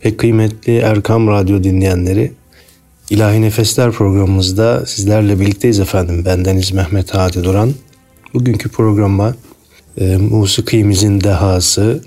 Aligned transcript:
Pek 0.00 0.18
kıymetli 0.18 0.76
Erkam 0.76 1.28
Radyo 1.28 1.62
dinleyenleri, 1.62 2.32
İlahi 3.10 3.42
Nefesler 3.42 3.92
programımızda 3.92 4.86
sizlerle 4.86 5.40
birlikteyiz 5.40 5.80
efendim. 5.80 6.24
Bendeniz 6.24 6.72
Mehmet 6.72 7.14
Hadi 7.14 7.44
Duran. 7.44 7.74
Bugünkü 8.34 8.68
programa 8.68 9.34
e, 9.96 10.16
musikimizin 10.16 11.20
dehası 11.20 12.02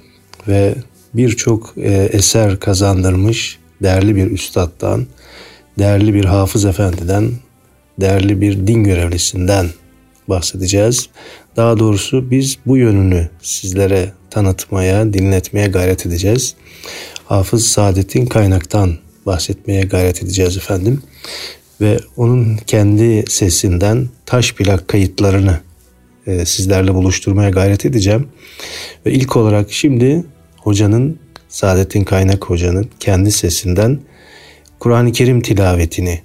ve 0.47 0.75
birçok 1.13 1.73
e, 1.77 1.91
eser 1.93 2.59
kazandırmış 2.59 3.59
değerli 3.84 4.16
bir 4.16 4.32
üstattan, 4.32 5.08
değerli 5.80 6.14
bir 6.14 6.26
hafız 6.26 6.66
efendiden, 6.66 7.32
değerli 8.00 8.42
bir 8.42 8.68
din 8.68 8.84
görevlisinden 8.84 9.68
bahsedeceğiz. 10.28 11.10
Daha 11.55 11.80
doğrusu 11.80 12.32
biz 12.32 12.58
bu 12.66 12.78
yönünü 12.78 13.30
sizlere 13.42 14.12
tanıtmaya, 14.30 15.14
dinletmeye 15.14 15.68
gayret 15.68 16.05
edeceğiz. 16.05 16.55
Hafız 17.32 17.66
Saadet'in 17.66 18.25
kaynaktan 18.25 18.98
bahsetmeye 19.25 19.84
gayret 19.84 20.23
edeceğiz 20.23 20.58
efendim. 20.58 21.02
Ve 21.81 21.99
onun 22.17 22.57
kendi 22.57 23.31
sesinden 23.31 24.09
taş 24.26 24.54
plak 24.54 24.88
kayıtlarını 24.88 25.59
e, 26.27 26.45
sizlerle 26.45 26.94
buluşturmaya 26.94 27.49
gayret 27.49 27.85
edeceğim. 27.85 28.27
Ve 29.05 29.12
ilk 29.12 29.38
olarak 29.38 29.71
şimdi 29.71 30.23
hocanın, 30.57 31.20
Saadettin 31.49 32.04
Kaynak 32.04 32.45
hocanın 32.45 32.90
kendi 32.99 33.32
sesinden 33.32 33.99
Kur'an-ı 34.79 35.12
Kerim 35.12 35.41
tilavetini, 35.41 36.21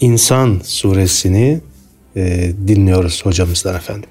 İnsan 0.00 0.60
suresini 0.64 1.60
e, 2.16 2.52
dinliyoruz 2.66 3.24
hocamızdan 3.24 3.74
efendim. 3.74 4.10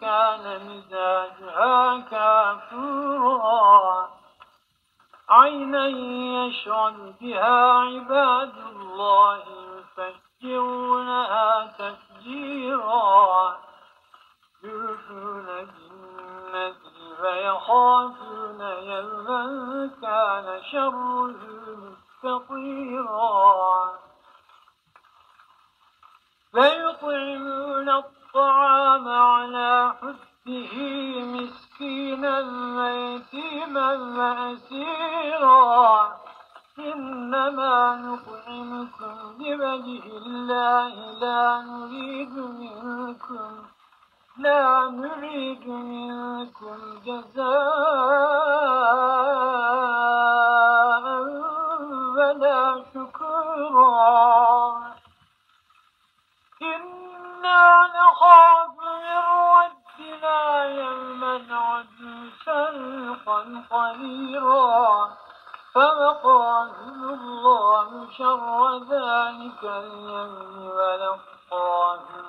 كان 0.00 0.44
مزاجها 0.66 2.00
كافورا 2.10 3.50
عينا 5.28 5.86
يشرب 5.86 7.14
بها 7.20 7.72
عباد 7.72 8.54
الله 8.56 9.42
يفجرونها 10.40 11.66
تفجيرا. 11.78 13.58
يوفون 14.62 15.46
بالنذر 15.46 17.22
ويخافون 17.22 18.60
يوما 18.60 19.42
كان 20.02 20.46
شره 20.72 21.34
مستطيرا. 22.24 23.30
فيطعمون 26.52 27.88
الطعام 27.88 28.19
على 28.36 29.94
حبه 30.00 30.74
مسكينا 31.24 32.38
ويتيما 32.76 33.92
وأسيرا 34.18 35.80
إنما 36.78 37.96
نطعمكم 37.96 39.42
لوجه 39.42 40.04
الله 40.16 40.94
لا 41.20 41.62
نريد 41.62 42.34
منكم 42.38 43.52
لا 44.38 44.90
نريد 44.90 45.66
منكم 45.68 46.78
جزاء 47.06 47.50
ولا 52.16 52.84
شكورا. 52.94 54.30
إنا 57.50 57.90
نخاف 57.94 58.70
من 58.78 59.22
ربنا 59.58 60.64
يوما 60.64 61.34
عبوسا 61.50 62.62
قمطريرا 63.26 65.08
فوقاهم 65.74 66.98
الله 67.04 67.88
شر 68.18 68.78
ذلك 68.78 69.64
اليوم 69.64 70.70
ولقاهم 70.76 72.26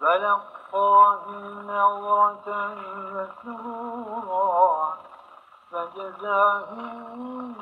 فلقاهم 0.00 1.42
نظرة 1.70 2.48
مسرورا 3.14 4.66
فجزاهم 5.70 7.54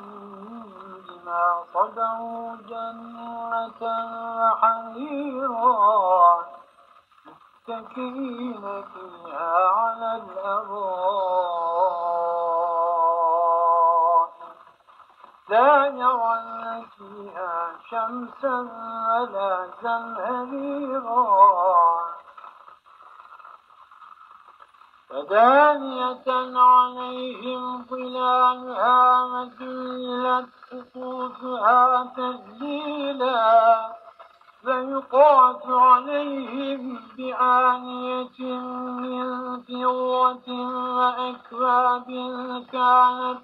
بما 1.07 1.45
صبروا 1.73 2.55
جنة 2.69 3.81
وحريرا. 4.39 5.85
فيها 8.93 9.69
على 9.75 10.21
الأرائك 10.23 11.15
لا 15.49 15.85
يرون 15.85 16.85
فيها 16.97 17.71
شمسا 17.89 18.57
ولا 19.09 19.69
زمهريرا. 19.83 21.35
فدانية 25.09 26.57
عليهم 26.59 27.85
ظلالها 27.89 29.23
وذلت 29.23 30.49
قطوفها 30.71 32.13
تذليلا. 32.15 33.94
فيطاف 34.65 35.63
عليهم 35.67 36.99
بآنية 37.17 38.39
من 39.03 39.27
فضة 39.61 40.47
وأكواب 40.97 42.07
كانت 42.73 43.41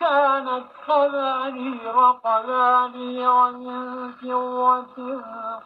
كانت 0.00 0.66
قبارير 0.88 1.96
قبارير 2.24 3.34
من 3.52 4.12
فضة 4.12 4.96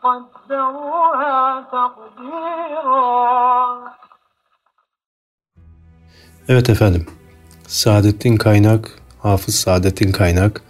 قدروها 0.02 1.40
تقديرا 1.72 3.12
Evet 6.48 6.68
efendim. 6.68 7.06
Saadettin 7.66 8.36
Kaynak, 8.36 8.98
Hafız 9.22 9.54
Saadettin 9.54 10.12
Kaynak, 10.12 10.62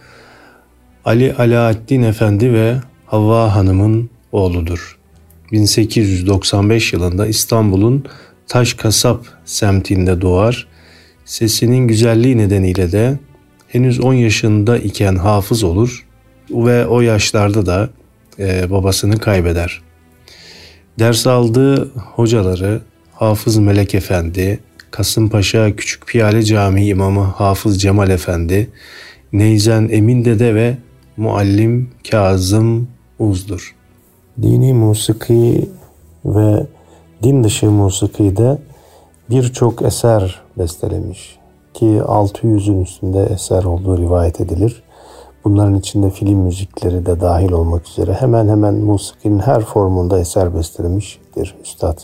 Ali 1.05 1.35
Alaaddin 1.39 2.03
Efendi 2.03 2.53
ve 2.53 2.77
Havva 3.07 3.55
Hanım'ın 3.55 4.12
oğludur. 4.33 4.99
1895 5.53 6.93
yılında 6.93 7.27
İstanbul'un 7.27 8.05
Taş 8.49 8.75
Kasap 8.75 9.27
semtinde 9.45 10.21
doğar. 10.21 10.67
Sesinin 11.25 11.89
güzelliği 11.89 12.39
nedeniyle 12.39 12.93
de 12.93 13.19
henüz 13.69 14.01
10 14.01 14.15
yaşında 14.15 14.79
iken 14.79 15.17
hafız 15.17 15.65
olur 15.65 16.07
ve 16.51 16.87
o 16.87 17.01
yaşlarda 17.01 17.67
da 17.67 17.91
e, 18.39 18.71
babasını 18.71 19.19
kaybeder. 19.19 19.83
Ders 20.99 21.27
aldığı 21.27 21.91
hocaları 21.95 22.81
Hafız 23.15 23.59
Melek 23.59 23.95
Efendi, 23.95 24.61
Kasımpaşa 24.91 25.77
Küçük 25.77 26.07
Piyale 26.07 26.43
Camii 26.43 26.87
İmamı 26.87 27.23
Hafız 27.23 27.83
Cemal 27.83 28.11
Efendi, 28.11 28.71
Neyzen 29.33 29.89
Emin 29.93 30.25
Dede 30.25 30.55
ve 30.55 30.77
Muallim 31.17 31.91
Kazım 32.11 32.89
Uz'dur. 33.19 33.75
Dini 34.43 34.73
musiki 34.73 35.71
ve 36.25 36.67
din 37.23 37.45
dışı 37.45 37.71
musikide 37.71 38.59
birçok 39.31 39.83
eser 39.83 40.41
bestelemiş 40.59 41.39
ki 41.75 41.87
600'ün 41.87 42.81
üstünde 42.81 43.23
eser 43.23 43.65
olduğu 43.65 43.99
rivayet 43.99 44.41
edilir. 44.41 44.83
Bunların 45.45 45.75
içinde 45.75 46.11
film 46.11 46.39
müzikleri 46.39 47.07
de 47.07 47.21
dahil 47.21 47.53
olmak 47.53 47.89
üzere 47.89 48.13
hemen 48.13 48.49
hemen 48.49 48.75
musikinin 48.75 49.39
her 49.39 49.61
formunda 49.61 50.19
eser 50.19 50.55
bestelemiştir 50.55 51.55
üstad. 51.63 51.99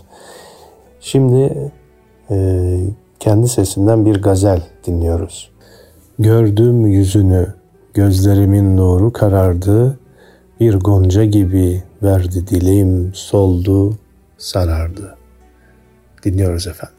Şimdi 1.01 1.73
e, 2.31 2.79
kendi 3.21 3.49
sesinden 3.49 4.07
bir 4.07 4.23
gazel 4.23 4.63
dinliyoruz. 4.87 5.51
Gördüm 6.19 6.87
yüzünü, 6.87 7.55
gözlerimin 7.95 8.77
nuru 8.77 9.13
karardı, 9.13 9.99
bir 10.61 10.75
gonca 10.75 11.25
gibi 11.25 11.83
verdi 12.03 12.49
dilim, 12.49 13.11
soldu, 13.15 13.99
sarardı. 14.39 15.17
Dinliyoruz 16.25 16.67
efendim. 16.67 16.98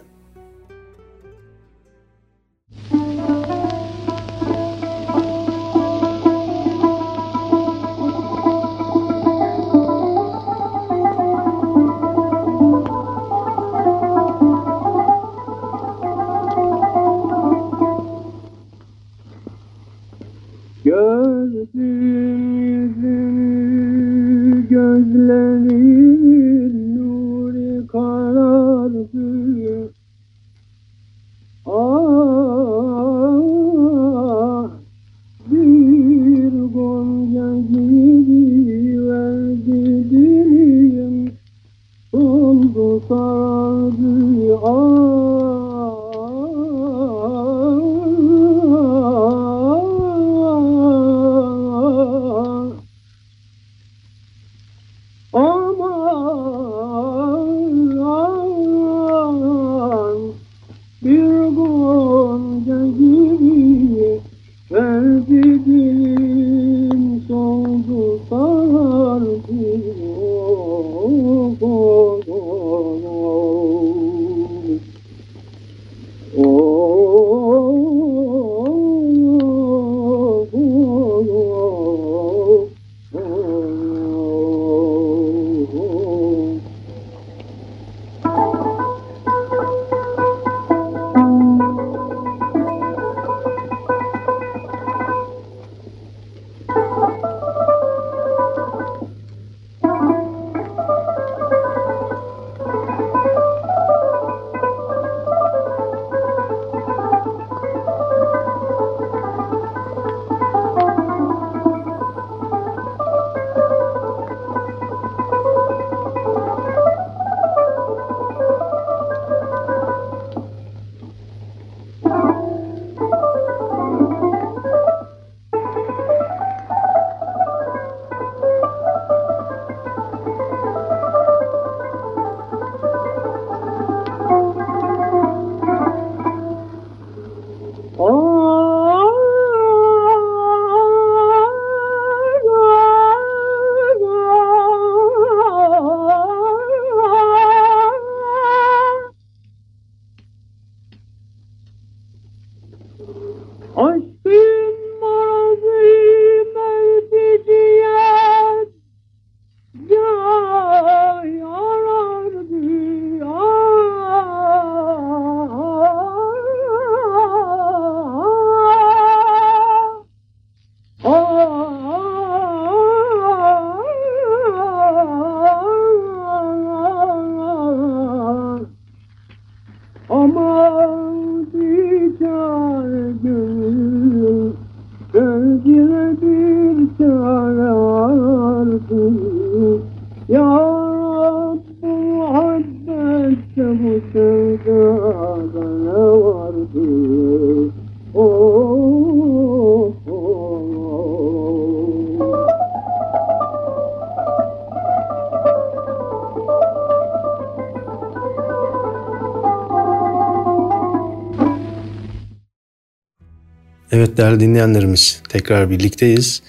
Değerli 214.19 214.39
dinleyenlerimiz 214.39 215.21
tekrar 215.29 215.69
birlikteyiz. 215.69 216.41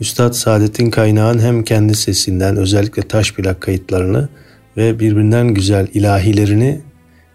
Üstad 0.00 0.32
Saadettin 0.32 0.90
Kaynağ'ın 0.90 1.38
hem 1.38 1.62
kendi 1.64 1.94
sesinden 1.94 2.56
özellikle 2.56 3.02
taş 3.02 3.32
plak 3.32 3.60
kayıtlarını 3.60 4.28
ve 4.76 4.98
birbirinden 5.00 5.48
güzel 5.48 5.88
ilahilerini 5.94 6.80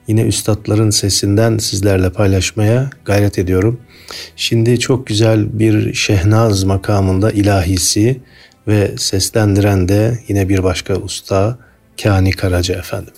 yine 0.08 0.22
üstadların 0.22 0.90
sesinden 0.90 1.58
sizlerle 1.58 2.10
paylaşmaya 2.10 2.90
gayret 3.06 3.40
ediyorum. 3.40 3.80
Şimdi 4.36 4.80
çok 4.80 5.08
güzel 5.08 5.60
bir 5.60 5.94
şehnaz 5.94 6.64
makamında 6.64 7.32
ilahisi 7.32 8.20
ve 8.68 8.98
seslendiren 8.98 9.90
de 9.90 10.20
yine 10.28 10.50
bir 10.50 10.64
başka 10.64 10.96
usta 10.96 11.58
Kani 12.04 12.32
Karaca 12.32 12.76
efendim. 12.76 13.14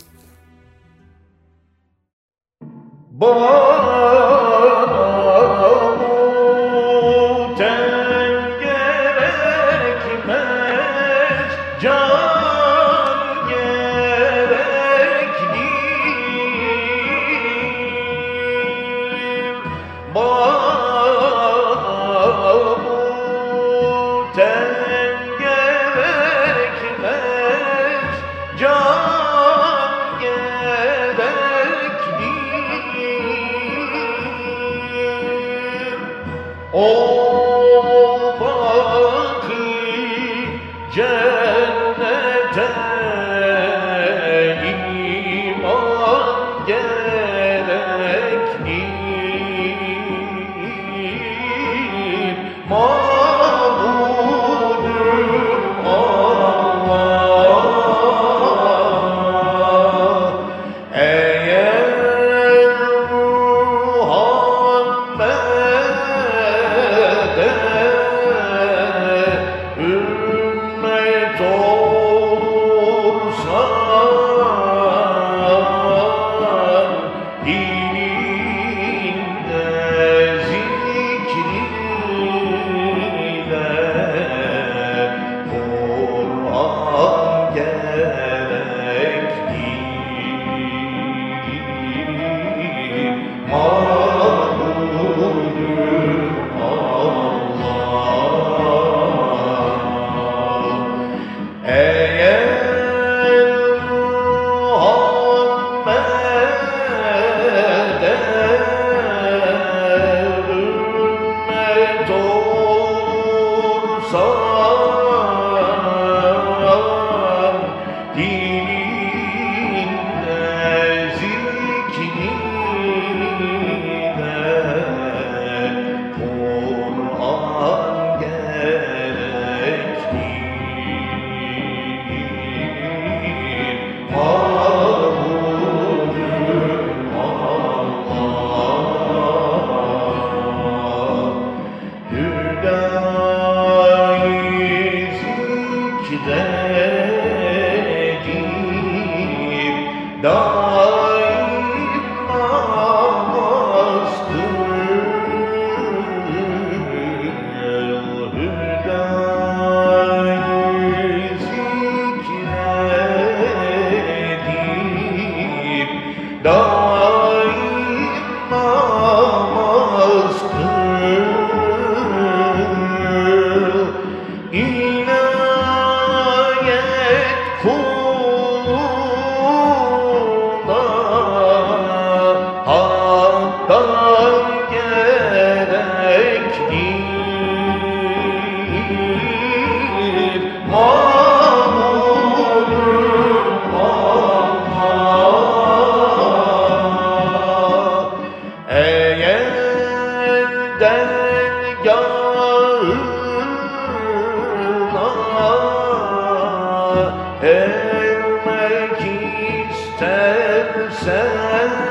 Boy! 210.90 211.91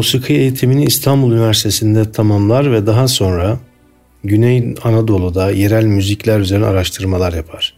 Musiki 0.00 0.34
eğitimini 0.34 0.84
İstanbul 0.84 1.32
Üniversitesi'nde 1.32 2.12
tamamlar 2.12 2.72
ve 2.72 2.86
daha 2.86 3.08
sonra 3.08 3.58
Güney 4.24 4.74
Anadolu'da 4.82 5.50
yerel 5.50 5.84
müzikler 5.84 6.40
üzerine 6.40 6.66
araştırmalar 6.66 7.32
yapar. 7.32 7.74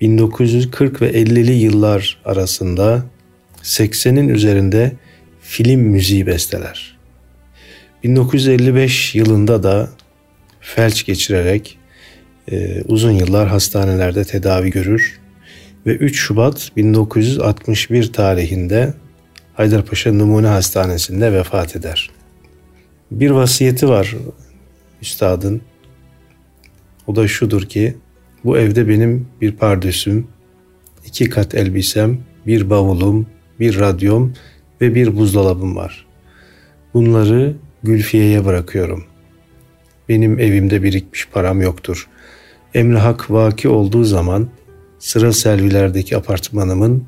1940 0.00 1.02
ve 1.02 1.10
50'li 1.10 1.52
yıllar 1.52 2.18
arasında 2.24 3.04
80'in 3.62 4.28
üzerinde 4.28 4.92
film 5.40 5.80
müziği 5.80 6.26
besteler. 6.26 6.96
1955 8.04 9.14
yılında 9.14 9.62
da 9.62 9.88
felç 10.60 11.06
geçirerek 11.06 11.78
e, 12.50 12.82
uzun 12.82 13.12
yıllar 13.12 13.48
hastanelerde 13.48 14.24
tedavi 14.24 14.70
görür 14.70 15.20
ve 15.86 15.92
3 15.92 16.18
Şubat 16.20 16.72
1961 16.76 18.12
tarihinde 18.12 18.94
Haydarpaşa 19.54 20.12
Numune 20.12 20.46
Hastanesi'nde 20.46 21.32
vefat 21.32 21.76
eder. 21.76 22.10
Bir 23.10 23.30
vasiyeti 23.30 23.88
var 23.88 24.14
üstadın. 25.02 25.62
O 27.06 27.16
da 27.16 27.28
şudur 27.28 27.62
ki 27.62 27.96
bu 28.44 28.58
evde 28.58 28.88
benim 28.88 29.28
bir 29.40 29.52
pardösüm, 29.52 30.26
iki 31.06 31.30
kat 31.30 31.54
elbisem, 31.54 32.18
bir 32.46 32.70
bavulum, 32.70 33.26
bir 33.60 33.80
radyom 33.80 34.34
ve 34.80 34.94
bir 34.94 35.16
buzdolabım 35.16 35.76
var. 35.76 36.06
Bunları 36.94 37.56
Gülfiye'ye 37.82 38.44
bırakıyorum. 38.44 39.04
Benim 40.08 40.38
evimde 40.38 40.82
birikmiş 40.82 41.28
param 41.28 41.62
yoktur. 41.62 42.08
Emri 42.74 42.98
hak 42.98 43.30
vaki 43.30 43.68
olduğu 43.68 44.04
zaman 44.04 44.48
sıra 44.98 45.32
servilerdeki 45.32 46.16
apartmanımın 46.16 47.04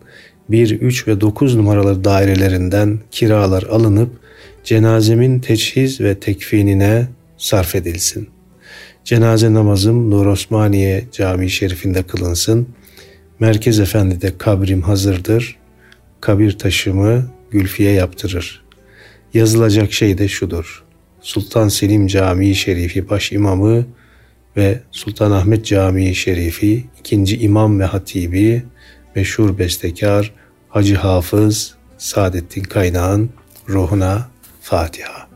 1, 0.49 0.81
3 0.81 1.09
ve 1.09 1.21
9 1.21 1.57
numaralı 1.57 2.05
dairelerinden 2.05 2.99
kiralar 3.11 3.63
alınıp 3.63 4.11
cenazemin 4.65 5.41
teçhiz 5.41 6.01
ve 6.01 6.21
tekfinine 6.21 7.07
sarf 7.39 7.75
edilsin. 7.75 8.29
Cenaze 9.05 9.55
namazım 9.55 10.11
Nur 10.11 10.27
Osmaniye 10.27 11.05
Camii 11.13 11.51
Şerifinde 11.51 12.03
kılınsın. 12.03 12.69
Merkez 13.41 13.81
Efendi'de 13.81 14.39
kabrim 14.39 14.83
hazırdır. 14.83 15.57
Kabir 16.21 16.59
taşımı 16.59 17.31
Gülfiye 17.51 17.93
yaptırır. 17.93 18.65
Yazılacak 19.35 19.93
şey 19.93 20.19
de 20.19 20.29
şudur. 20.29 20.85
Sultan 21.21 21.69
Selim 21.69 22.07
Camii 22.07 22.55
Şerifi 22.55 23.09
baş 23.09 23.33
imamı 23.33 23.87
ve 24.57 24.81
Sultanahmet 24.91 25.67
Camii 25.67 26.15
Şerifi 26.15 26.85
ikinci 27.01 27.39
imam 27.39 27.81
ve 27.81 27.85
hatibi 27.85 28.63
meşhur 29.17 29.59
bestekar 29.59 30.33
Hacı 30.69 30.95
Hafız 30.95 31.75
Saadettin 31.99 32.63
Kaynağ'ın 32.63 33.31
ruhuna 33.69 34.29
Fatiha. 34.63 35.29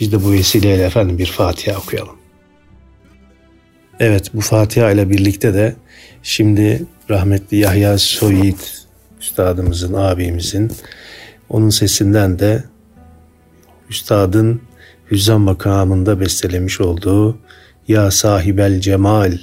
Biz 0.00 0.12
de 0.12 0.24
bu 0.24 0.32
vesileyle 0.32 0.84
efendim 0.84 1.18
bir 1.18 1.26
Fatiha 1.26 1.78
okuyalım. 1.78 2.16
Evet 4.00 4.30
bu 4.34 4.40
Fatiha 4.40 4.90
ile 4.90 5.10
birlikte 5.10 5.54
de 5.54 5.76
şimdi 6.22 6.82
rahmetli 7.10 7.56
Yahya 7.56 7.98
Soyit 7.98 8.86
üstadımızın, 9.20 9.94
abimizin 9.94 10.72
onun 11.48 11.70
sesinden 11.70 12.38
de 12.38 12.64
üstadın 13.88 14.62
Hüzzam 15.10 15.42
makamında 15.42 16.20
bestelemiş 16.20 16.80
olduğu 16.80 17.38
Ya 17.88 18.10
sahibel 18.10 18.80
cemal 18.80 19.38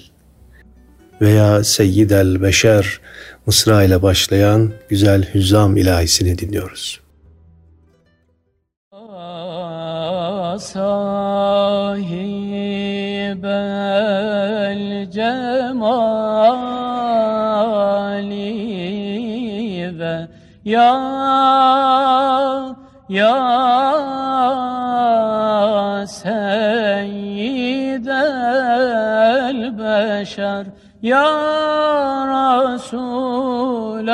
veya 1.21 1.63
seyyidel 1.63 2.41
beşer 2.41 2.99
Mısra 3.47 3.83
ile 3.83 4.01
başlayan 4.01 4.71
güzel 4.89 5.23
hüzzam 5.33 5.77
ilahisini 5.77 6.37
dinliyoruz. 6.37 7.01
Sahibel 10.59 11.11
cemali 15.11 16.39
ve 19.99 20.27
ya 20.65 20.97
ya 23.09 23.37
seyyidel 26.07 26.57
beşer 29.79 30.65
ya 31.01 31.66
Resulallah 32.77 34.07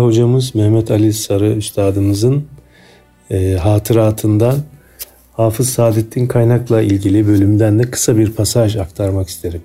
Değerli 0.00 0.12
hocamız 0.12 0.54
Mehmet 0.54 0.90
Ali 0.90 1.12
Sarı 1.12 1.52
Üstadımızın 1.52 2.44
e, 3.30 3.52
hatıratından 3.54 4.56
Hafız 5.32 5.70
Saadettin 5.70 6.26
Kaynak'la 6.26 6.82
ilgili 6.82 7.26
bölümden 7.26 7.78
de 7.78 7.82
kısa 7.82 8.18
bir 8.18 8.32
pasaj 8.32 8.76
aktarmak 8.76 9.28
isterim. 9.28 9.62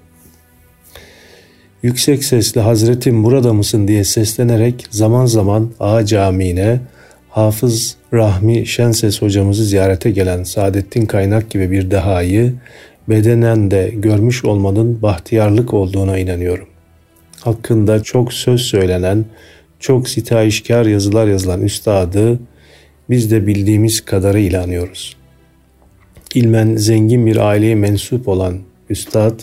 Yüksek 1.84 2.24
sesle 2.24 2.62
Hazretim 2.62 3.24
burada 3.24 3.54
mısın 3.54 3.88
diye 3.88 4.04
seslenerek 4.04 4.88
zaman 4.89 5.26
zaman 5.26 5.71
A 5.80 6.06
Camii'ne 6.06 6.80
Hafız 7.30 7.95
Rahmi 8.13 8.67
Şenses 8.67 9.21
hocamızı 9.21 9.65
ziyarete 9.65 10.12
gelen 10.12 10.43
Saadettin 10.43 11.06
Kaynak 11.06 11.50
gibi 11.50 11.71
bir 11.71 11.91
dehayı 11.91 12.54
bedenen 13.10 13.71
de 13.71 13.91
görmüş 13.95 14.45
olmanın 14.45 15.02
bahtiyarlık 15.02 15.74
olduğuna 15.74 16.17
inanıyorum. 16.17 16.67
Hakkında 17.41 18.04
çok 18.04 18.34
söz 18.34 18.62
söylenen, 18.62 19.26
çok 19.80 20.10
sitayişkar 20.10 20.86
yazılar 20.86 21.28
yazılan 21.28 21.62
üstadı 21.62 22.40
biz 23.10 23.32
de 23.32 23.48
bildiğimiz 23.48 24.06
kadarıyla 24.06 24.64
anıyoruz. 24.64 25.16
İlmen 26.36 26.76
zengin 26.76 27.26
bir 27.26 27.38
aileye 27.38 27.76
mensup 27.76 28.28
olan 28.28 28.60
üstad 28.90 29.40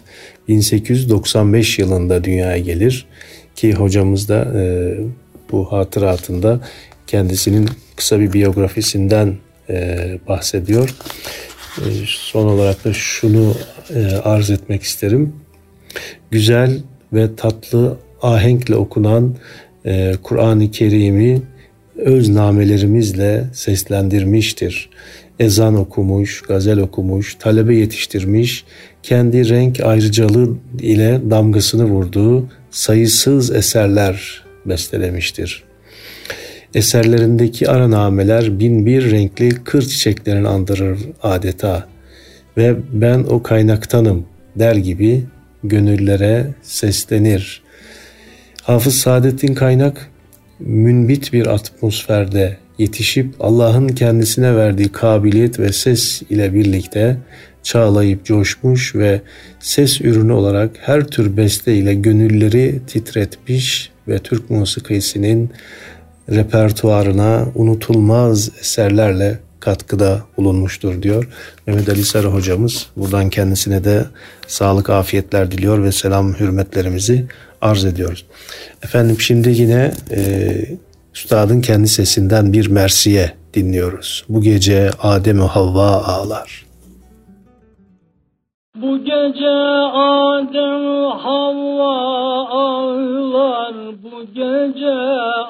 1895 0.48 1.78
yılında 1.78 2.24
dünyaya 2.24 2.58
gelir 2.58 3.06
ki 3.56 3.72
hocamız 3.72 4.28
da 4.28 4.52
e, 4.56 4.94
bu 5.52 5.72
hatıratında 5.72 6.60
kendisinin 7.06 7.68
kısa 7.96 8.20
bir 8.20 8.32
biyografisinden 8.32 9.36
e, 9.70 9.98
bahsediyor. 10.28 10.94
E, 11.78 11.84
son 12.06 12.46
olarak 12.46 12.84
da 12.84 12.92
şunu 12.92 13.54
e, 13.94 14.06
arz 14.16 14.50
etmek 14.50 14.82
isterim. 14.82 15.32
Güzel 16.30 16.82
ve 17.12 17.36
tatlı 17.36 17.98
ahenkle 18.22 18.76
okunan 18.76 19.36
e, 19.86 20.14
Kur'an-ı 20.22 20.70
Kerim'i 20.70 21.42
öz 21.96 22.28
namelerimizle 22.28 23.44
seslendirmiştir. 23.52 24.90
Ezan 25.38 25.74
okumuş, 25.74 26.42
gazel 26.42 26.78
okumuş, 26.78 27.34
talebe 27.34 27.76
yetiştirmiş, 27.76 28.64
kendi 29.02 29.48
renk 29.48 29.80
ayrıcalığı 29.80 30.56
ile 30.80 31.20
damgasını 31.30 31.84
vurduğu 31.84 32.48
sayısız 32.70 33.50
eserler 33.50 34.44
bestelemiştir. 34.66 35.64
Eserlerindeki 36.74 37.70
aranameler 37.70 38.58
bin 38.58 38.86
bir 38.86 39.10
renkli 39.10 39.64
kır 39.64 39.82
çiçeklerini 39.82 40.48
andırır 40.48 40.98
adeta 41.22 41.88
ve 42.56 42.76
ben 42.92 43.18
o 43.18 43.42
kaynaktanım 43.42 44.24
der 44.56 44.76
gibi 44.76 45.24
gönüllere 45.64 46.46
seslenir. 46.62 47.61
Hafız 48.62 48.94
Saadettin 48.94 49.54
Kaynak 49.54 50.10
münbit 50.60 51.32
bir 51.32 51.46
atmosferde 51.46 52.56
yetişip 52.78 53.34
Allah'ın 53.40 53.88
kendisine 53.88 54.56
verdiği 54.56 54.92
kabiliyet 54.92 55.58
ve 55.58 55.72
ses 55.72 56.22
ile 56.30 56.54
birlikte 56.54 57.16
çağlayıp 57.62 58.24
coşmuş 58.24 58.94
ve 58.94 59.22
ses 59.60 60.00
ürünü 60.00 60.32
olarak 60.32 60.70
her 60.80 61.06
tür 61.06 61.36
beste 61.36 61.74
ile 61.74 61.94
gönülleri 61.94 62.80
titretmiş 62.86 63.90
ve 64.08 64.18
Türk 64.18 64.50
musikisinin 64.50 65.50
repertuarına 66.30 67.46
unutulmaz 67.54 68.50
eserlerle 68.60 69.38
katkıda 69.60 70.22
bulunmuştur 70.36 71.02
diyor. 71.02 71.28
Mehmet 71.66 71.88
Ali 71.88 72.04
Sarı 72.04 72.26
hocamız 72.26 72.86
buradan 72.96 73.30
kendisine 73.30 73.84
de 73.84 74.04
sağlık 74.46 74.90
afiyetler 74.90 75.50
diliyor 75.50 75.82
ve 75.82 75.92
selam 75.92 76.34
hürmetlerimizi 76.34 77.26
arz 77.62 77.84
ediyoruz. 77.84 78.26
Efendim 78.82 79.20
şimdi 79.20 79.50
yine 79.50 79.92
e, 80.10 80.52
Üstadın 81.14 81.60
kendi 81.60 81.88
sesinden 81.88 82.52
bir 82.52 82.66
mersiye 82.66 83.32
dinliyoruz. 83.54 84.24
Bu 84.28 84.42
gece 84.42 84.90
Adem 85.02 85.40
ve 85.40 85.44
Havva 85.44 85.88
ağlar. 85.88 86.66
Bu 88.74 88.98
gece 88.98 89.50
Adem 89.94 91.10
Havva 91.10 91.94
ağlar 92.48 93.74
Bu 94.02 94.24
gece 94.24 94.94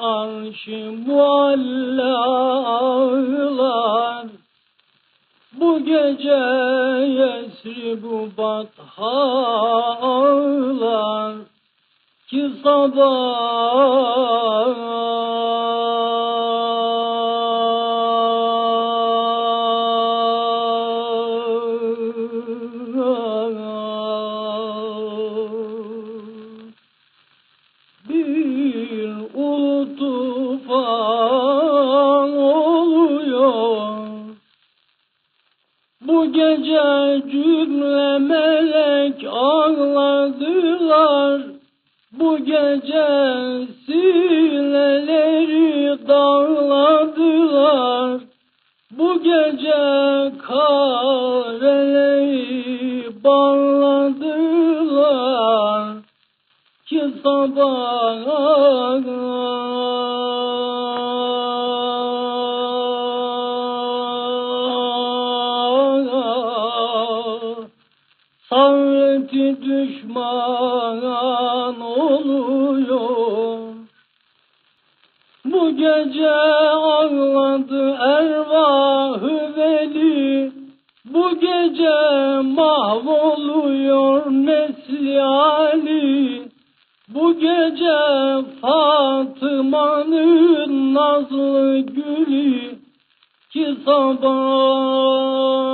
arş-ı 0.01 0.91
mualla 1.07 2.25
ağlar 2.79 4.27
Bu 5.59 5.79
gece 5.79 6.43
Yesrib-u 7.21 8.29
Batha 8.37 9.05
ağlar 10.01 11.35
Ki 12.33 12.49
sabah 12.65 13.13
gece 42.73 43.67
sileleri. 43.85 45.23
Bu 48.97 49.23
gece 49.23 50.31
kareleri 50.47 51.53
bağladılar 53.23 54.23
ki 56.85 57.01
sabah 57.23 58.27
gece 76.03 76.31
ağladı 76.31 77.95
ervahı 77.99 79.55
veli. 79.57 80.51
Bu 81.05 81.39
gece 81.39 82.41
mahvoluyor 82.41 84.31
nesli 84.31 85.21
Ali. 85.21 86.41
Bu 87.07 87.33
gece 87.33 87.97
Fatıma'nın 88.61 90.13
nazlı 90.93 91.79
gülü. 91.79 92.75
Ki 93.53 93.75
sabah 93.85 95.72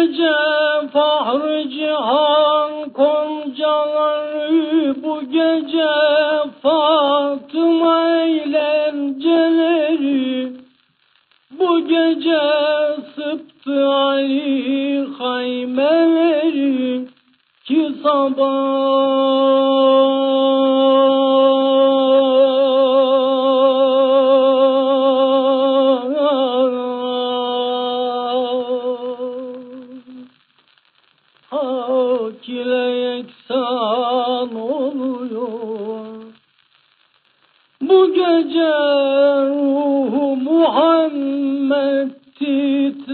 gece 0.00 0.32
fahri 0.92 1.70
cihan 1.70 2.72
koncaları 2.92 4.94
bu 5.02 5.20
gece. 5.20 5.90
Fatıma 6.62 8.22
eğlenceleri 8.22 9.32
bu 11.58 11.80
gece. 11.80 12.40
Sıptı 13.14 13.88
Ali 13.88 15.06
haymeleri 15.18 17.06
ki 17.64 17.92
sabah 18.02 18.70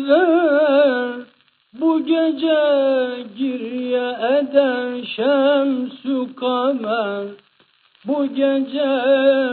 titrer. 0.06 1.26
Bu 1.80 2.06
gece 2.06 2.58
geriye 3.38 4.08
eder 4.38 5.04
şemsü 5.16 6.34
kamer. 6.36 7.26
Bu 8.06 8.26
gece 8.26 8.86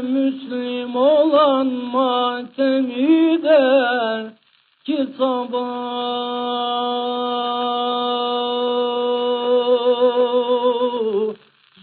Müslim 0.02 0.96
olan 0.96 1.68
matemi 1.68 3.44
der 3.44 4.26
ki 4.86 5.08
sabah 5.18 5.94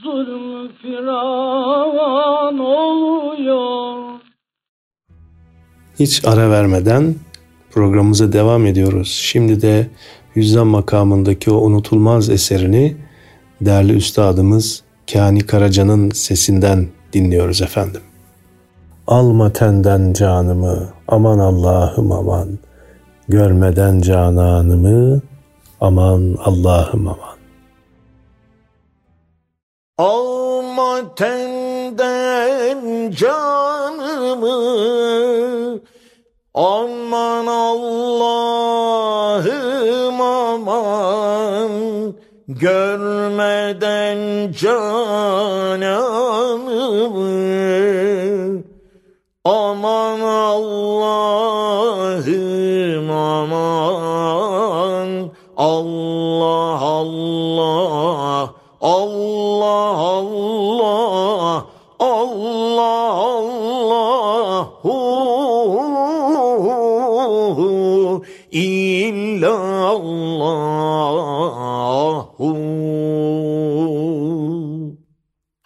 zulm 0.02 0.68
firan 0.68 2.58
oluyor. 2.58 4.20
Hiç 5.98 6.24
ara 6.24 6.50
vermeden 6.50 7.14
programımıza 7.70 8.32
devam 8.32 8.66
ediyoruz. 8.66 9.08
Şimdi 9.22 9.62
de 9.62 9.86
Hüzzam 10.36 10.68
makamındaki 10.68 11.50
o 11.50 11.56
unutulmaz 11.56 12.30
eserini 12.30 12.96
değerli 13.60 13.92
üstadımız 13.92 14.82
Kani 15.12 15.40
Karaca'nın 15.40 16.10
sesinden 16.10 16.88
dinliyoruz 17.12 17.62
efendim. 17.62 18.00
Alma 19.06 19.52
tenden 19.52 20.12
canımı, 20.12 20.88
aman 21.08 21.38
Allah'ım 21.38 22.12
aman. 22.12 22.58
Görmeden 23.28 24.00
cananımı, 24.00 25.20
aman 25.80 26.36
Allah'ım 26.44 27.08
aman. 27.08 27.36
Alma 29.98 31.14
tenden 31.14 33.10
canımı, 33.10 34.50
aman 36.54 37.46
Allah'ım 37.46 38.20
aman. 40.20 41.70
Görmeden 42.48 44.18
cananımı 44.52 45.80
Aman 49.44 50.20
Allah'ım 50.20 50.70
aman. 53.10 54.30
Allah 55.56 56.80
Allah. 56.80 58.50
Allah 58.80 59.96
Allah. 59.96 61.66
Allah 62.00 63.29
hu, 68.52 68.56
illa 68.56 69.56
Allahu 69.86 70.80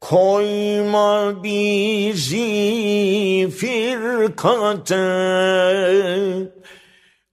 Koyma 0.00 1.42
bizi 1.42 2.40
firkate 3.50 4.96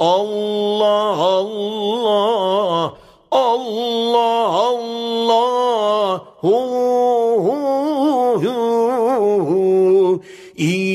Allah 0.00 1.14
Allah. 1.38 2.92
Allah 3.30 4.48
Allah. 4.66 6.20
Hu, 6.40 6.56
hu, 7.46 7.54
hu, 9.48 10.22
illa 10.56 10.89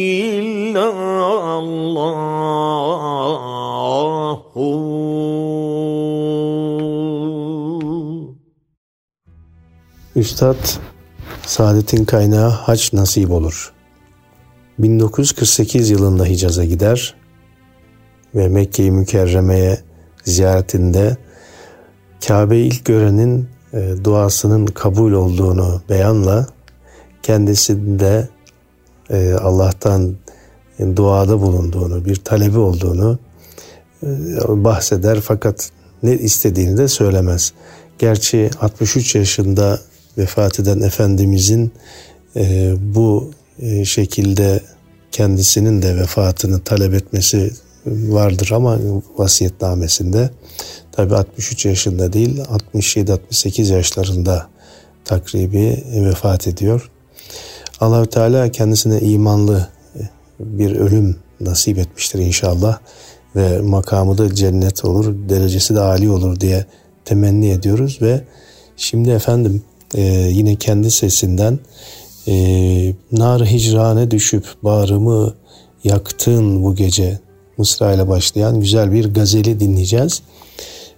Üstad 10.16 10.56
saadetin 11.46 12.06
kaynağı 12.06 12.50
hac 12.50 12.94
nasip 12.94 13.32
olur. 13.32 13.74
1948 14.80 15.90
yılında 15.90 16.26
Hicaz'a 16.26 16.66
gider 16.66 17.16
ve 18.36 18.48
Mekke-i 18.48 18.92
Mükerreme'ye 18.92 19.80
ziyaretinde 20.24 21.18
Kabe'yi 22.28 22.68
ilk 22.68 22.86
görenin 22.86 23.50
e, 23.74 23.94
duasının 24.04 24.66
kabul 24.66 25.12
olduğunu 25.12 25.82
beyanla 25.90 26.48
kendisinde 27.24 28.30
e, 29.10 29.34
Allah'tan 29.34 30.16
duada 30.96 31.42
bulunduğunu, 31.42 32.06
bir 32.06 32.16
talebi 32.16 32.58
olduğunu 32.58 33.20
e, 34.04 34.08
bahseder 34.48 35.22
fakat 35.22 35.70
ne 36.04 36.14
istediğini 36.14 36.78
de 36.78 36.88
söylemez. 36.88 37.54
Gerçi 38.00 38.50
63 38.62 39.16
yaşında 39.16 39.80
vefat 40.18 40.60
eden 40.60 40.82
Efendimizin 40.82 41.72
e, 42.36 42.74
bu 42.80 43.32
e, 43.60 43.86
şekilde 43.86 44.62
kendisinin 45.12 45.82
de 45.82 45.96
vefatını 45.98 46.64
talep 46.64 46.94
etmesi 46.94 47.52
vardır 47.86 48.52
ama 48.52 48.80
vasiyetnamesinde 49.18 50.30
tabi 50.92 51.16
63 51.16 51.66
yaşında 51.66 52.14
değil 52.14 52.40
67-68 52.76 53.74
yaşlarında 53.74 54.48
takribi 55.06 55.84
vefat 55.94 56.48
ediyor. 56.48 56.92
Allahü 57.80 58.08
Teala 58.08 58.52
kendisine 58.52 59.00
imanlı 59.00 59.70
bir 60.40 60.76
ölüm 60.76 61.16
nasip 61.40 61.78
etmiştir 61.78 62.20
inşallah 62.20 62.80
ve 63.36 63.62
makamı 63.62 64.18
da 64.18 64.36
cennet 64.36 64.86
olur, 64.86 65.30
derecesi 65.30 65.76
de 65.76 65.80
âli 65.80 66.10
olur 66.10 66.40
diye 66.40 66.66
temenni 67.06 67.50
ediyoruz 67.50 68.02
ve 68.02 68.22
şimdi 68.78 69.10
efendim 69.10 69.64
e, 69.96 70.04
yine 70.32 70.56
kendi 70.56 70.92
sesinden 70.92 71.60
e, 72.28 72.34
nar 73.12 73.46
hicrane 73.46 74.12
düşüp 74.12 74.46
bağrımı 74.64 75.34
yaktın 75.84 76.64
bu 76.64 76.76
gece 76.76 77.20
Mısra 77.58 77.94
ile 77.94 78.08
başlayan 78.08 78.60
güzel 78.60 78.92
bir 78.92 79.14
gazeli 79.14 79.60
dinleyeceğiz 79.60 80.22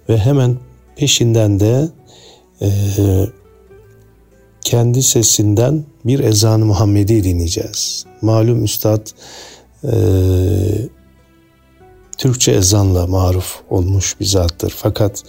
ve 0.08 0.18
hemen 0.18 0.56
peşinden 0.96 1.60
de 1.60 1.88
e, 2.62 2.68
kendi 4.60 5.02
sesinden 5.02 5.84
bir 6.04 6.20
ezan-ı 6.20 6.64
Muhammedi 6.64 7.24
dinleyeceğiz. 7.24 8.04
Malum 8.22 8.64
üstad 8.64 9.06
e, 9.84 9.92
Türkçe 12.18 12.52
ezanla 12.52 13.06
maruf 13.06 13.60
olmuş 13.70 14.20
bir 14.20 14.24
zattır. 14.24 14.74
Fakat 14.76 15.22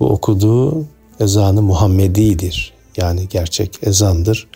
bu 0.00 0.06
okuduğu 0.06 0.84
ezanı 1.20 1.62
Muhammedi'dir. 1.62 2.72
Yani 2.96 3.28
gerçek 3.28 3.78
ezandır. 3.82 4.48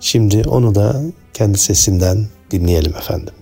Şimdi 0.00 0.42
onu 0.48 0.74
da 0.74 1.02
kendi 1.34 1.58
sesinden 1.58 2.26
dinleyelim 2.50 2.96
efendim. 2.96 3.34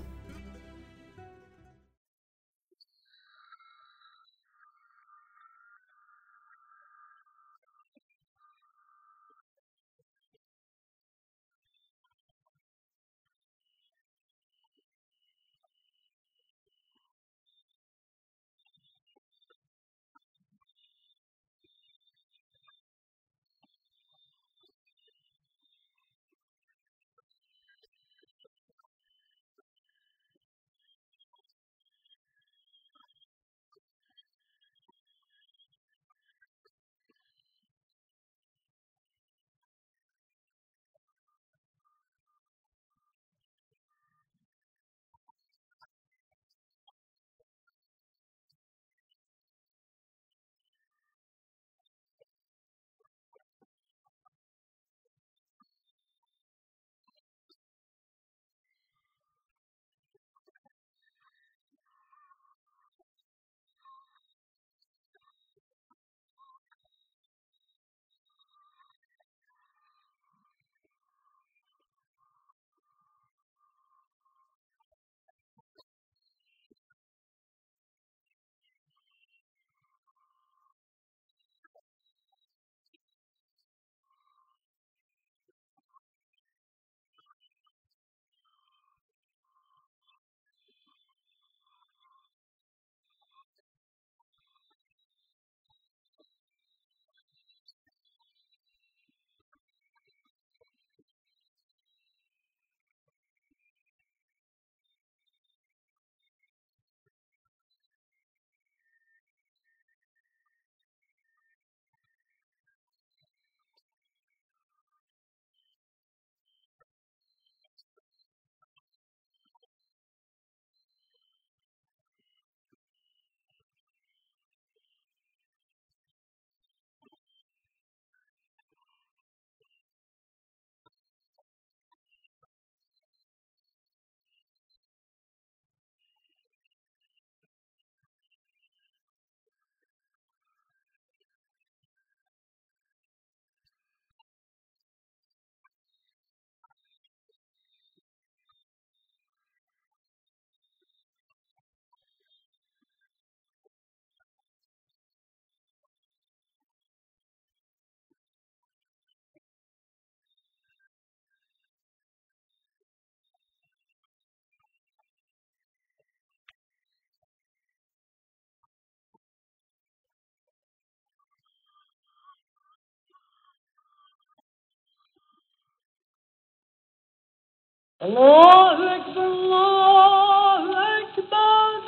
الله 178.03 178.97
أكبر 178.97 179.27
الله 179.27 180.65
أكبر. 180.99 181.83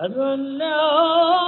أن 0.00 0.58
لا 0.58 1.47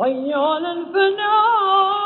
حي 0.00 0.34
على 0.34 0.72
الفلاح 0.72 2.03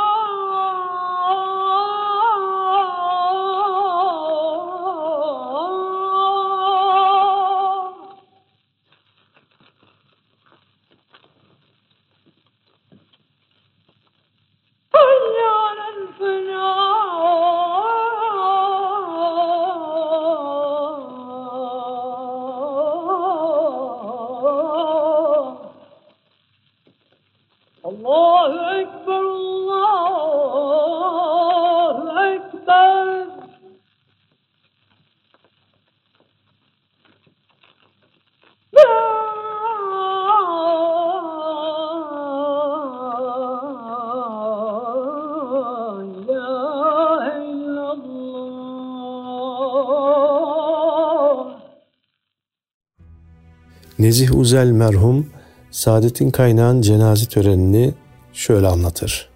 Nezih 54.09 54.37
Uzel 54.37 54.71
merhum 54.71 55.25
Saadettin 55.71 56.31
Kaynağ'ın 56.31 56.81
cenaze 56.81 57.25
törenini 57.25 57.93
şöyle 58.33 58.67
anlatır. 58.67 59.29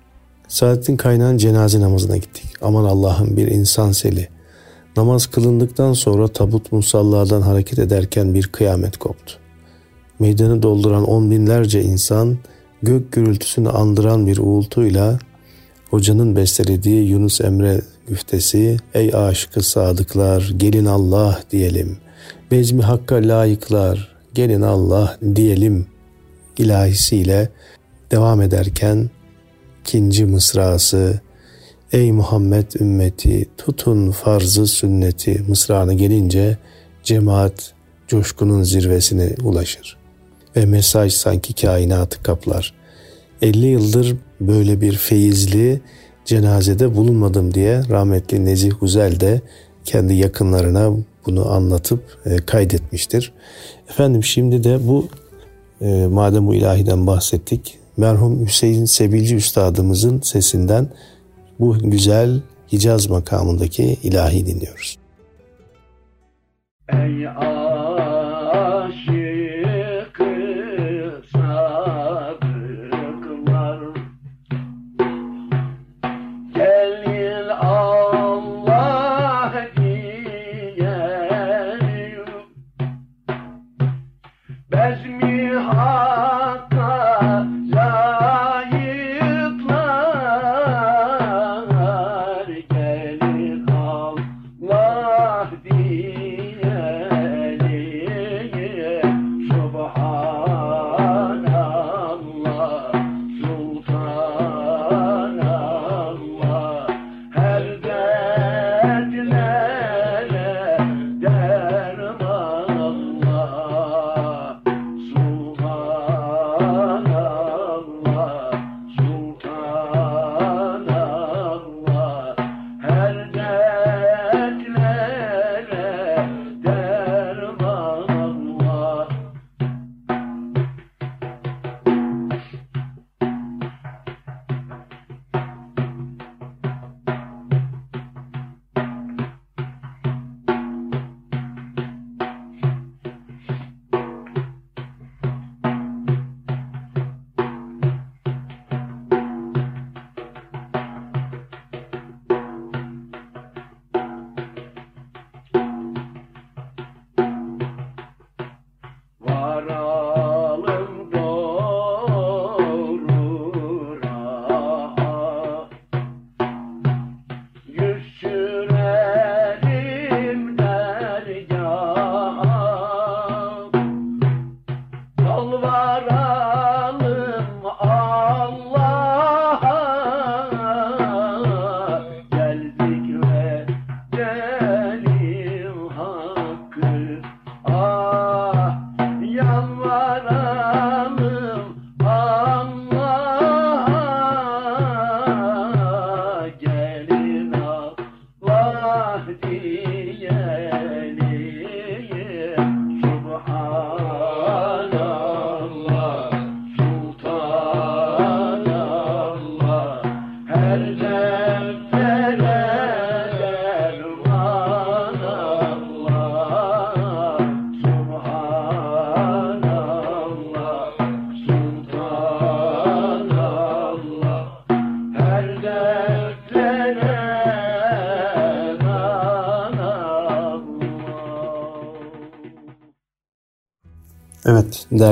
Saadettin 0.48 0.98
Kaynağ'ın 0.98 1.38
cenaze 1.38 1.82
namazına 1.82 2.18
gittik. 2.18 2.46
Aman 2.62 2.84
Allah'ım 2.84 3.38
bir 3.38 3.48
insan 3.48 3.92
seli. 3.92 4.30
Namaz 4.98 5.26
kılındıktan 5.26 5.94
sonra 5.94 6.28
tabut 6.28 6.72
musalladan 6.72 7.42
hareket 7.42 7.80
ederken 7.80 8.34
bir 8.34 8.48
kıyamet 8.48 8.98
koptu. 8.98 9.34
Meydanı 10.20 10.64
dolduran 10.64 11.04
on 11.10 11.32
binlerce 11.32 11.84
insan 11.84 12.38
gök 12.84 13.12
gürültüsünü 13.12 13.70
andıran 13.70 14.28
bir 14.28 14.38
uğultuyla 14.38 15.20
hocanın 15.90 16.36
bestelediği 16.36 17.10
Yunus 17.10 17.42
Emre 17.42 17.82
güftesi 18.08 18.78
Ey 18.94 19.12
aşkı 19.16 19.64
sadıklar 19.64 20.54
gelin 20.58 20.86
Allah 20.86 21.40
diyelim. 21.52 21.98
Bezmi 22.52 22.82
hakka 22.82 23.16
layıklar 23.16 24.13
gelin 24.34 24.62
Allah 24.62 25.18
diyelim 25.36 25.88
ilahisiyle 26.58 27.50
devam 28.12 28.42
ederken 28.42 29.10
ikinci 29.82 30.26
mısrası 30.26 31.22
Ey 31.92 32.12
Muhammed 32.12 32.72
ümmeti 32.80 33.50
tutun 33.58 34.12
farzı 34.12 34.68
sünneti 34.68 35.44
mısrağına 35.48 35.94
gelince 35.94 36.58
cemaat 37.04 37.74
coşkunun 38.08 38.64
zirvesine 38.64 39.36
ulaşır. 39.44 39.98
Ve 40.56 40.66
mesaj 40.66 41.14
sanki 41.14 41.54
kainatı 41.54 42.24
kaplar. 42.24 42.74
50 43.42 43.68
yıldır 43.68 44.16
böyle 44.42 44.82
bir 44.82 44.94
feyizli 44.94 45.82
cenazede 46.26 46.96
bulunmadım 46.96 47.54
diye 47.54 47.82
rahmetli 47.90 48.46
Nezih 48.46 48.72
Güzel 48.82 49.20
de 49.20 49.42
kendi 49.86 50.14
yakınlarına 50.14 50.92
bunu 51.26 51.52
anlatıp 51.52 52.18
e, 52.26 52.38
kaydetmiştir. 52.38 53.34
Efendim 53.94 54.24
şimdi 54.24 54.64
de 54.64 54.88
bu 54.88 55.08
e, 55.82 56.08
madem 56.08 56.48
bu 56.48 56.56
ilahiden 56.56 57.08
bahsettik 57.08 57.80
merhum 57.98 58.46
Hüseyin 58.46 58.86
Sebilci 58.86 59.36
Üstadımızın 59.36 60.22
sesinden 60.22 60.88
bu 61.60 61.78
güzel 61.80 62.42
Hicaz 62.72 63.10
makamındaki 63.10 63.84
ilahi 63.84 64.46
dinliyoruz. 64.46 64.98
Ey 66.90 67.28
aşık 67.28 67.63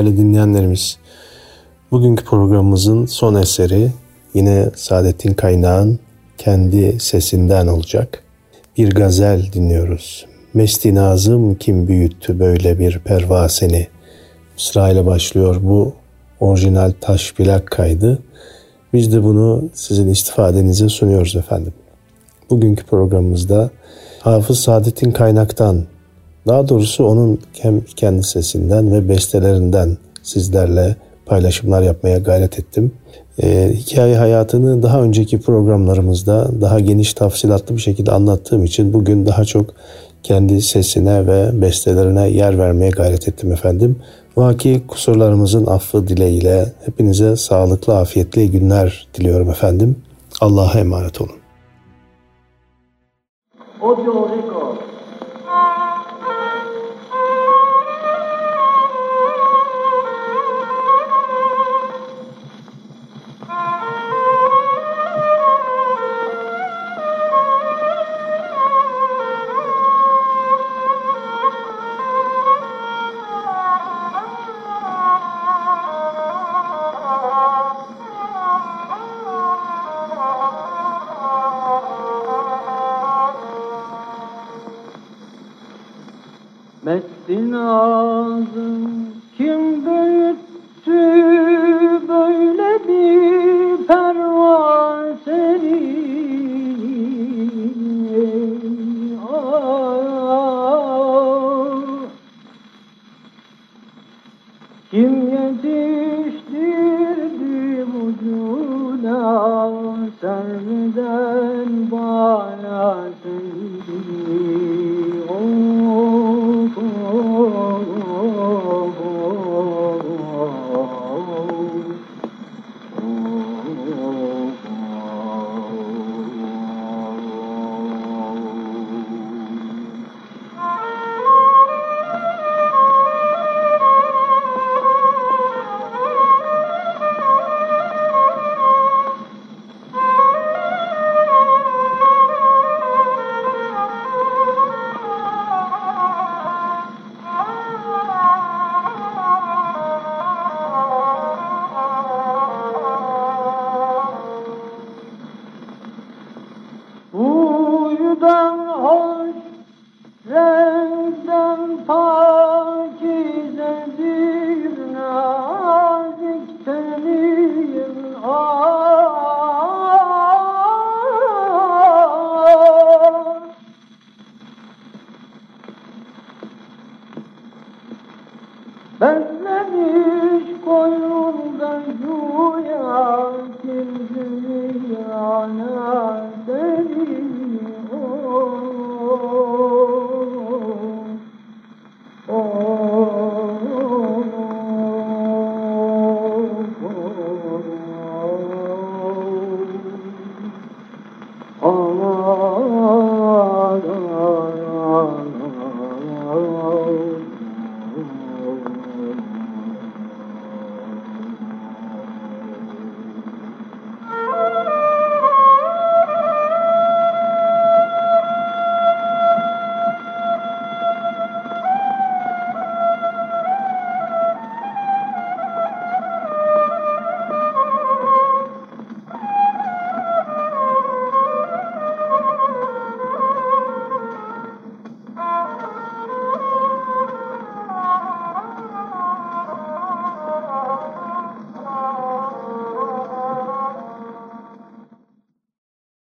değerli 0.02 0.18
dinleyenlerimiz 0.18 0.98
bugünkü 1.92 2.26
programımızın 2.26 3.06
son 3.06 3.36
eseri 3.36 3.92
yine 4.34 4.70
Saadettin 4.76 5.34
Kaynağ'ın 5.34 6.00
kendi 6.38 7.00
sesinden 7.00 7.68
olacak. 7.68 8.24
Bir 8.78 8.90
gazel 8.90 9.52
dinliyoruz. 9.54 10.26
Mesti 10.54 10.96
Nazım 10.96 11.56
kim 11.56 11.88
büyüttü 11.88 12.40
böyle 12.40 12.80
bir 12.80 13.00
pervaseni. 13.00 13.88
Mısra 14.54 14.90
ile 14.90 15.06
başlıyor 15.06 15.56
bu 15.64 15.94
orijinal 16.40 16.94
taş 17.02 17.34
plak 17.34 17.68
kaydı. 17.68 18.20
Biz 18.94 19.14
de 19.14 19.24
bunu 19.24 19.70
sizin 19.74 20.08
istifadenize 20.08 20.90
sunuyoruz 20.90 21.36
efendim. 21.36 21.74
Bugünkü 22.50 22.84
programımızda 22.84 23.70
Hafız 24.20 24.60
Saadettin 24.60 25.12
Kaynak'tan 25.12 25.86
daha 26.48 26.70
doğrusu 26.70 27.06
onun 27.06 27.40
hem 27.60 27.82
kendi 27.96 28.24
sesinden 28.24 28.92
ve 28.92 29.10
bestelerinden 29.10 29.98
sizlerle 30.24 30.96
paylaşımlar 31.26 31.82
yapmaya 31.82 32.18
gayret 32.18 32.60
ettim. 32.60 32.92
Ee, 33.44 33.72
hikaye 33.74 34.18
hayatını 34.18 34.84
daha 34.84 35.02
önceki 35.02 35.42
programlarımızda 35.42 36.48
daha 36.62 36.80
geniş 36.80 37.14
tafsilatlı 37.14 37.76
bir 37.76 37.82
şekilde 37.82 38.12
anlattığım 38.12 38.64
için 38.64 38.94
bugün 38.94 39.26
daha 39.26 39.46
çok 39.46 39.66
kendi 40.24 40.62
sesine 40.62 41.28
ve 41.28 41.62
bestelerine 41.62 42.30
yer 42.30 42.58
vermeye 42.58 42.90
gayret 42.90 43.28
ettim 43.28 43.52
efendim. 43.52 43.96
Vaki 44.38 44.82
kusurlarımızın 44.88 45.66
affı 45.66 46.08
dileğiyle 46.08 46.74
hepinize 46.86 47.36
sağlıklı, 47.36 47.98
afiyetli 47.98 48.52
günler 48.52 49.08
diliyorum 49.14 49.50
efendim. 49.50 49.96
Allah'a 50.42 50.80
emanet 50.80 51.22
olun. 51.22 51.36
Audio 53.82 54.06
record. 54.06 54.31